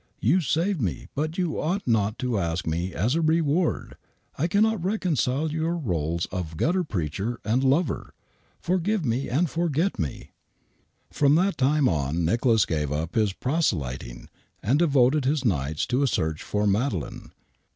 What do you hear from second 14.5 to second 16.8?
and devoted his nights to a search for